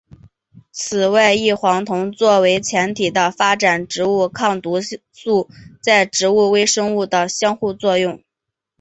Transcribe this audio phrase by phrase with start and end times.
[0.71, 4.79] 此外异黄酮作为前体的发展植物抗毒
[5.11, 5.47] 素
[5.79, 8.19] 在植物微生物的相互作用。